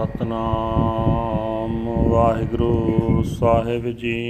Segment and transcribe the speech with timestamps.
[0.00, 4.20] ਸਤਨਾਮ ਵਾਹਿਗੁਰੂ ਸਾਹਿਬ ਜੀ।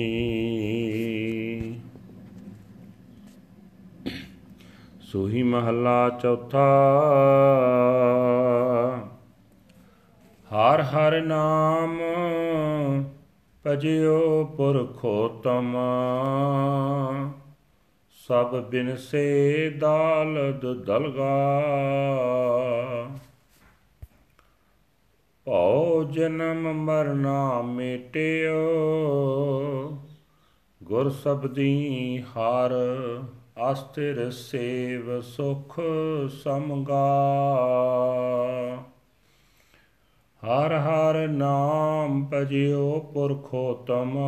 [5.00, 6.66] ਸੋਹੀ ਮਹੱਲਾ ਚੌਥਾ।
[10.48, 12.00] ਹਰ ਹਰ ਨਾਮ
[13.66, 15.76] ਭਜਿਓ ਪੁਰਖੋਤਮ।
[18.28, 21.40] ਸਭ ਬਿਨ ਸੇ ਦਾਲਦ ਦਲਗਾ।
[25.50, 28.58] ਭਉ ਜਨਮ ਮਰਨਾ ਮੇਟਿਓ,
[30.82, 32.70] ਗੁਰ ਸਬਦੀ ਹਰ,
[33.72, 35.80] ਅਸਥਿਰ ਸੇਵ ਸੁਖ
[36.44, 37.06] ਸਮਗਾ
[40.42, 44.18] ਹਰ ਹਰ ਨਾਮ ਭਜਿਓ ਪੁਰਖੋਤਮ,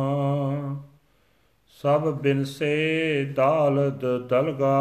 [1.67, 4.79] ਸਭ ਬਿਨ ਸੇ ਦਾਲਦ ਦਲਗਾ।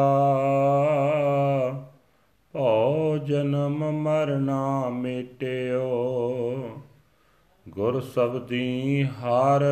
[2.53, 5.85] ਭਉ ਜਨਮ ਮਰਨਾ ਮਿਟਿਓ।
[7.69, 9.65] ਗੁਰ ਸਬਦੀ ਹਰ,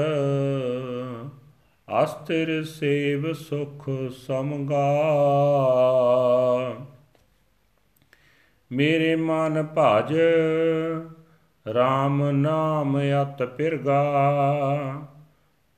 [2.05, 5.03] ਅਸਥਿਰ ਸੇਵ ਸੁਖ ਸਮਗਾ।
[8.73, 10.15] ਮੇਰੇ ਮਨ ਭਜ
[11.71, 14.13] RAM ਨਾਮ ਅਤ ਪਿਰਗਾ।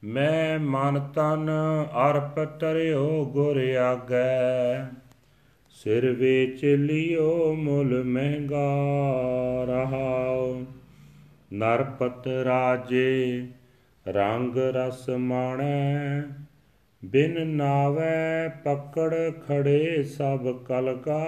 [0.04, 1.50] ਮੈਂ ਮਨ ਤਨ
[2.10, 5.01] ਅਰਪ ਤਰਿਓ ਗੁਰ ਆਗੈ।
[5.84, 8.66] ਸਿਰ ਵੇਚ ਲਿਓ ਮੁੱਲ ਮਹਿੰਗਾ
[9.64, 10.62] ਰਹਾਉ
[11.52, 13.46] ਨਰਪਤ ਰਾਜੇ,
[14.08, 16.22] ਰੰਗ ਰਸ ਮਾਣੈ,
[17.04, 19.14] ਬਿਨ ਨਾਵੇ ਪਕੜ
[19.48, 21.26] ਖੜੇ ਸਭ ਕਲਕਾ।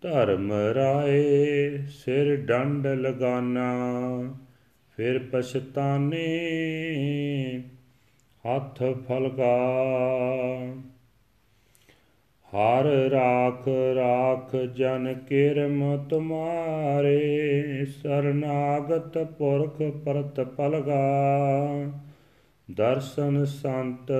[0.00, 3.72] ਧਰਮ ਰਾਏ ਸਿਰ ਡੰਡ ਲਗਾਨਾ,
[4.96, 6.26] ਫਿਰ ਪਛਤਾਨੇ
[8.44, 9.58] ਹੱਥ ਫਲਗਾ।
[12.54, 21.90] ਹਰ ਰਾਖ ਰਾਖ ਜਨ ਕਿਰਮ ਤੁਮਾਰੇ, ਸਰਨਾਗਤ ਪੁਰਖ ਪਰਤ ਪਲਗਾ।
[22.70, 24.12] ਦਰਸ਼ਨ ਸੰਤ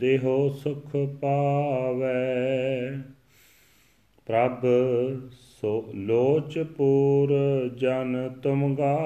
[0.00, 2.14] ਦੇਹੋ ਸੁਖ ਪਾਵੇ।
[4.26, 4.66] ਪ੍ਰਭ
[5.32, 7.34] ਸੋ ਲੋਚ ਪੂਰ
[7.76, 8.98] ਜਨ ਤੁਮਗਾ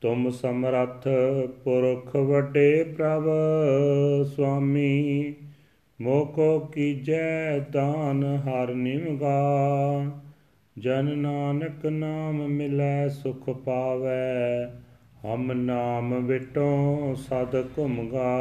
[0.00, 1.08] ਤੁਮ ਸਮਰੱਥ
[1.64, 3.24] ਪੁਰਖ ਵੱਡੇ ਪ੍ਰਭ
[4.26, 5.34] ਸੁਆਮੀ
[6.00, 10.04] ਮੋਕੋ ਕੀਜੈ ਦਾਨ ਹਰ ਨਿਮਗਾ,
[10.78, 14.66] ਜਨ ਨਾਨਕ ਨਾਮ ਮਿਲੈ ਸੁਖ ਪਾਵੈ,
[15.24, 18.36] ਹਮ ਨਾਮ ਵਿਟੋ ਸਦ ਘੁਮਗਾ।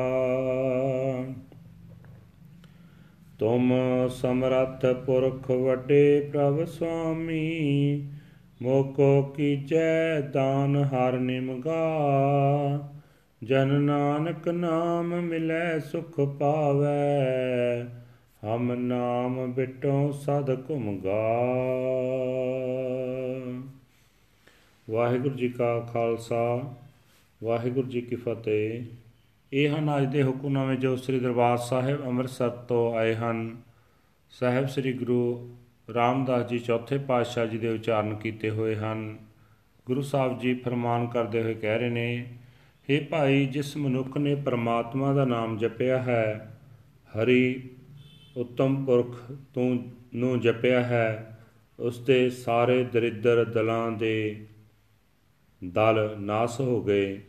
[3.39, 3.73] ਤੁਮ
[4.09, 8.07] ਸਮਰੱਥ ਪੁਰਖ ਵੱਡੇ ਪ੍ਰਭ ਸੁਆਮੀ
[8.61, 11.79] ਮੋਕੋ ਕੀਜੈ ਦਾਨ ਹਰ ਨਿਮਗਾ
[13.43, 17.83] ਜਨ ਨਾਨਕ ਨਾਮ ਮਿਲੈ ਸੁਖ ਪਾਵੈ,
[18.45, 21.33] ਹਮ ਨਾਮ ਬਿਟੋ ਸਦ ਘੁਮਗਾ
[24.89, 26.73] ਵਾਹਿਗੁਰੂ ਜੀ ਕਾ ਖਾਲਸਾ,
[27.43, 28.83] ਵਾਹਿਗੁਰੂ ਜੀ ਕੀ ਫਤਿਹ।
[29.53, 33.57] ਇਹ ਹਨ ਅੱਜ ਦੇ ਹੁਕਮਨਾਮੇ ਜੋ ਸ੍ਰੀ ਦਰਬਾਰ ਸਾਹਿਬ ਅੰਮ੍ਰਿਤਸਰ ਤੋਂ ਆਏ ਹਨ।
[34.29, 35.49] ਸਾਹਿਬ ਸ੍ਰੀ ਗੁਰੂ
[35.93, 39.17] ਰਾਮਦਾਸ ਜੀ ਚੌਥੇ ਪਾਤਸ਼ਾਹ ਜੀ ਦੇ ਉਚਾਰਨ ਕੀਤੇ ਹੋਏ ਹਨ।
[39.85, 42.25] ਗੁਰੂ ਸਾਹਿਬ ਜੀ ਫਰਮਾਨ ਕਰਦੇ ਹੋਏ ਕਹਿ ਰਹੇ ਨੇ
[42.89, 46.57] हे ਭਾਈ, ਜਿਸ ਮਨੁੱਖ ਨੇ ਪ੍ਰਮਾਤਮਾ ਦਾ ਨਾਮ ਜਪਿਆ ਹੈ,
[47.09, 47.69] ਹਰੀ
[48.37, 51.39] ਉਤਮ ਪੁਰਖ ਤੂੰ ਨੂੰ ਜਪਿਆ ਹੈ,
[51.79, 54.45] ਉਸ ਦੇ ਸਾਰੇ ਦਰਿਦਰ ਦਲਾਂ ਦੇ
[55.63, 57.21] ਦਲ ਨਾਸ ਹੋ ਗਏ।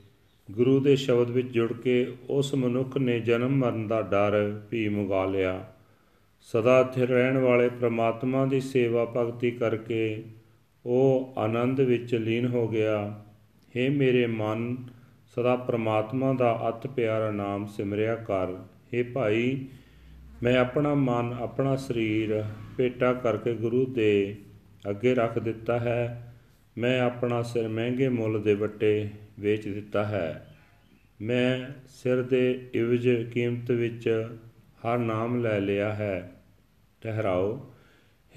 [0.50, 5.24] ਗੁਰੂ ਦੇ ਸ਼ਬਦ ਵਿੱਚ ਜੁੜ ਕੇ ਉਸ ਮਨੁੱਖ ਨੇ ਜਨਮ ਮਰਨ ਦਾ ਡਰ ਵੀ ਮੁਗਾ
[5.24, 5.72] ਲਿਆ।
[6.40, 10.24] ਸਦਾ ਸਥਿਰ ਰਹਿਣ ਵਾਲੇ ਪ੍ਰਮਾਤਮਾ ਦੀ ਸੇਵਾ ਭਗਤੀ ਕਰਕੇ
[10.86, 13.24] ਉਹ ਆਨੰਦ ਵਿੱਚ ਲੀਨ ਹੋ ਗਿਆ।
[13.76, 14.76] हे ਮੇਰੇ ਮਨ
[15.36, 19.66] ਸਦਾ ਪ੍ਰਮਾਤਮਾ ਦਾ ਅਤ ਪਿਆਰਾ ਨਾਮ ਸਿਮਰਿਆ ਕਰ। हे ਭਾਈ,
[20.42, 22.44] ਮੈਂ ਆਪਣਾ ਮਨ, ਆਪਣਾ ਸਰੀਰ
[22.76, 24.36] ਭੇਟਾ ਕਰਕੇ ਗੁਰੂ ਦੇ
[24.90, 26.34] ਅੱਗੇ ਰੱਖ ਦਿੱਤਾ ਹੈ।
[26.78, 30.56] ਮੈਂ ਆਪਣਾ ਸਿਰ ਮਹਿੰਗੇ ਮੁੱਲ ਦੇ ਵੱਟੇ ਵੇਚ ਦਿੱਤਾ ਹੈ।
[31.20, 36.32] ਮੈਂ ਸਿਰ ਦੇ ਇਵਜ ਕੀਮਤ ਵਿੱਚ ਹਰ ਨਾਮ ਲੈ ਲਿਆ ਹੈ।
[37.02, 37.72] ਠਹਿਰਾਓ।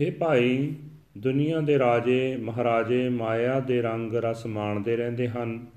[0.02, 0.74] हे ਭਾਈ,
[1.18, 5.77] ਦੁਨੀਆ ਦੇ ਰਾਜੇ, ਮਹਾਰਾਜੇ ਮਾਇਆ ਦੇ ਰੰਗ ਰਸ ਮਾਣਦੇ ਰਹਿੰਦੇ ਹਨ।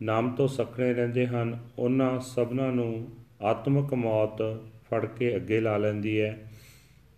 [0.00, 3.08] ਨਾਮ ਤੋਂ ਸਖਣੇ ਰਹਿੰਦੇ ਹਨ। ਉਹਨਾਂ ਸਭਨਾਂ ਨੂੰ
[3.42, 4.42] ਆਤਮਿਕ ਮੌਤ
[4.84, 6.36] ਫੜ ਕੇ ਅੱਗੇ ਲਾ ਲੈਂਦੀ ਹੈ,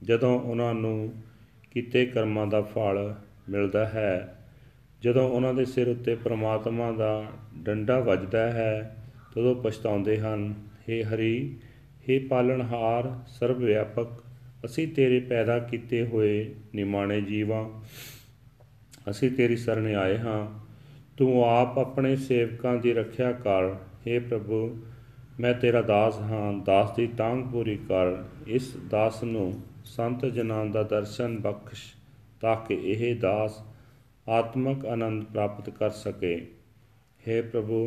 [0.02, 1.12] ਜਦੋਂ ਉਹਨਾਂ ਨੂੰ
[1.70, 3.14] ਕੀਤੇ ਕਰਮਾਂ ਦਾ ਫਲ
[3.49, 4.38] ਮਿਲਦਾ ਹੈ।
[5.02, 7.25] ਜਦੋਂ ਉਹਨਾਂ ਦੇ ਸਿਰ ਉੱਤੇ ਪ੍ਰਮਾਤਮਾ ਦਾ
[7.58, 8.96] ਡੰਡਾ ਵੱਜਦਾ ਹੈ,
[9.35, 11.56] ਤਦੋਂ ਪਛਤਾਉਂਦੇ ਹਨ हे ਹਰੀ
[12.02, 14.08] हे ਪਾਲਣਹਾਰ ਸਰਬ ਵਿਆਪਕ
[14.64, 17.69] ਅਸੀਂ ਤੇਰੇ ਪੈਦਾ ਕੀਤੇ ਹੋਏ ਨਿਮਾਣੇ ਜੀਵਾਂ,
[19.11, 20.46] ਅਸੀਂ ਤੇਰੀ ਸਰਣ ਆਏ ਹਾਂ।
[21.18, 23.75] ਤੂੰ ਆਪ ਆਪਣੇ ਸੇਵਕਾਂ ਦੀ ਰੱਖਿਆ ਕਰ
[24.06, 24.59] हे ਪ੍ਰਭੂ
[25.39, 28.15] ਮੈਂ ਤੇਰਾ ਦਾਸ ਹਾਂ ਦਾਸ ਦੀ ਤਾਂਗ ਪੂਰੀ ਕਰ
[28.47, 29.53] ਇਸ ਦਾਸ ਨੂੰ
[29.85, 31.83] ਸੰਤ ਜਨਾਂ ਦਾ ਦਰਸ਼ਨ ਬਖਸ਼
[32.41, 33.62] ਤਾਂ ਕਿ ਇਹ ਦਾਸ
[34.27, 36.35] ਆਤਮਿਕ ਆਨੰਦ ਪ੍ਰਾਪਤ ਕਰ ਸਕੇ
[37.24, 37.81] हे ਪ੍ਰਭੂ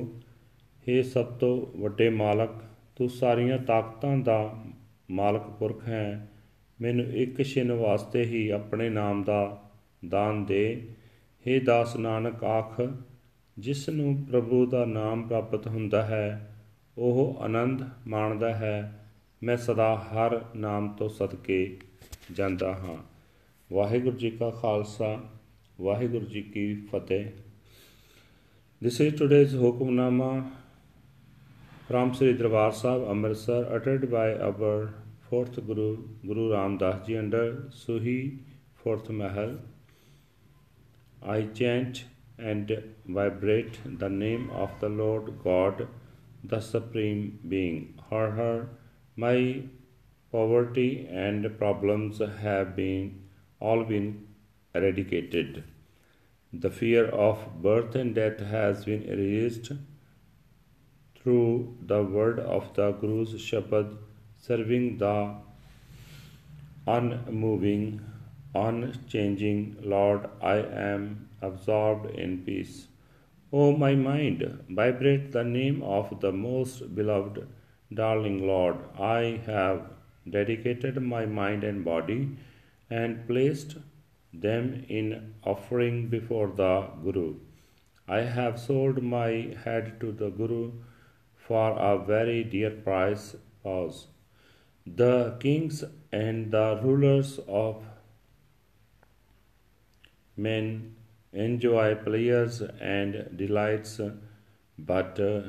[0.87, 2.61] हे ਸਭ ਤੋਂ ਵੱਡੇ ਮਾਲਕ
[2.97, 4.39] ਤੂੰ ਸਾਰੀਆਂ ਤਾਕਤਾਂ ਦਾ
[5.11, 6.29] ਮਾਲਕ ਪੁਰਖ ਹੈ
[6.79, 9.41] ਮੈਨੂੰ ਇੱਕ ਛਿਨ ਵਾਸਤੇ ਹੀ ਆਪਣੇ ਨਾਮ ਦਾ
[10.05, 10.65] ਦਾਨ ਦੇ
[11.45, 12.81] हे ਦਾਸ ਨਾਨਕ ਆਖ
[13.58, 16.52] ਜਿਸ ਨੂੰ ਪ੍ਰਭੂ ਦਾ ਨਾਮ ਪ੍ਰਾਪਤ ਹੁੰਦਾ ਹੈ
[16.98, 18.76] ਉਹ ਆਨੰਦ ਮਾਣਦਾ ਹੈ
[19.42, 21.78] ਮੈਂ ਸਦਾ ਹਰ ਨਾਮ ਤੋਂ ਸਦਕੇ
[22.32, 22.98] ਜਾਂਦਾ ਹਾਂ
[23.70, 25.18] ਵਾਹਿਗੁਰੂ ਜੀ ਕਾ ਖਾਲਸਾ
[25.82, 27.26] ਵਾਹਿਗੁਰੂ ਜੀ ਕੀ ਫਤਿਹ
[28.82, 30.52] This is today's Hukumnama
[31.88, 37.70] from Sri Darbar Sahib, Amritsar, uttered by our fourth Guru, Guru Ram Das Ji, under
[37.72, 38.40] Suhi,
[38.76, 39.56] fourth Mahal.
[41.22, 42.04] I chant
[42.38, 42.72] and
[43.06, 45.88] vibrate the name of the Lord God,
[46.44, 48.00] the Supreme Being.
[48.10, 48.70] Her, her,
[49.16, 49.64] my
[50.32, 53.24] poverty and problems have been
[53.60, 54.28] all been
[54.74, 55.64] eradicated.
[56.52, 59.72] The fear of birth and death has been erased
[61.20, 63.98] through the word of the Guru's Shabad,
[64.38, 65.36] serving the
[66.88, 68.02] unmoving,
[68.56, 70.28] unchanging Lord.
[70.42, 70.58] I
[70.90, 72.88] am absorbed in peace.
[73.52, 77.48] O my mind, vibrate the name of the most beloved,
[77.94, 78.78] darling Lord.
[79.00, 79.84] I have
[80.30, 82.38] dedicated my mind and body
[82.90, 83.78] and placed
[84.34, 87.36] them in offering before the Guru.
[88.08, 90.72] I have sold my head to the Guru
[91.48, 93.36] for a very dear price.
[93.64, 94.08] Pause.
[94.86, 97.84] The kings and the rulers of
[100.38, 100.96] men
[101.34, 104.00] enjoy pleasures and delights,
[104.78, 105.42] but uh,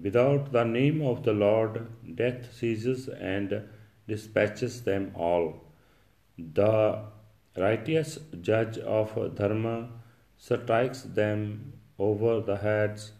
[0.00, 3.62] without the name of the Lord, death seizes and
[4.06, 5.64] dispatches them all.
[6.38, 7.02] The
[7.56, 9.90] righteous judge of Dharma
[10.36, 13.12] strikes them over the heads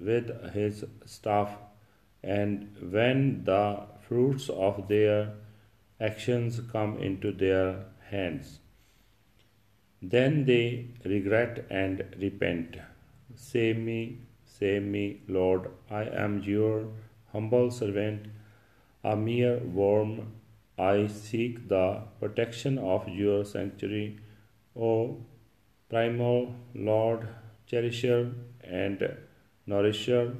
[0.00, 1.56] with his staff,
[2.22, 5.34] and when the fruits of their
[6.00, 8.58] actions come into their hands,
[10.02, 12.76] then they regret and repent.
[13.34, 16.88] Save me, save me, Lord, I am your
[17.32, 18.26] humble servant,
[19.04, 20.32] a mere worm
[20.78, 24.18] I seek the protection of your sanctuary,
[24.78, 25.24] O
[25.88, 27.26] primal Lord,
[27.66, 28.32] cherisher
[28.62, 29.16] and
[29.66, 30.34] nourisher.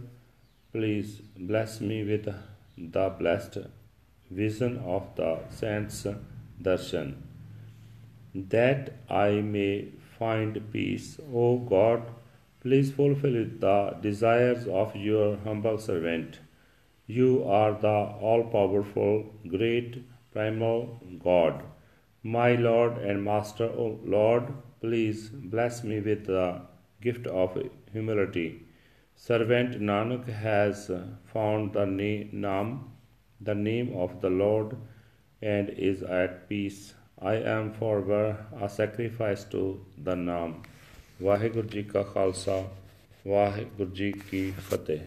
[0.73, 2.29] Please bless me with
[2.77, 3.59] the blessed
[4.31, 6.07] vision of the saints'
[6.61, 7.15] darshan,
[8.51, 11.19] that I may find peace.
[11.33, 12.03] O God,
[12.61, 16.41] please fulfill the desires of your humble servant.
[17.07, 17.97] You are the
[18.29, 21.63] all powerful, great, primal God.
[22.23, 26.63] My Lord and Master, O Lord, please bless me with the
[27.01, 27.57] gift of
[27.93, 28.67] humility.
[29.15, 30.91] Servant Nanak has
[31.33, 32.91] found the name,
[33.41, 34.77] the name of the Lord,
[35.41, 36.96] and is at peace.
[37.19, 40.53] I am forever a sacrifice to the Naam.
[41.23, 42.63] Waheguru ji ਕਾ ਖਾਲਸਾ
[43.27, 44.99] ਵਾਹਿਗੁਰੂ ਜੀ ਕੀ ਫਤਿਹ